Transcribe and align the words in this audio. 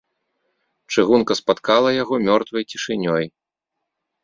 Чыгунка 0.93 1.33
спаткала 1.41 1.93
яго 2.03 2.15
мёртвай 2.27 2.67
цішынёй. 2.73 3.23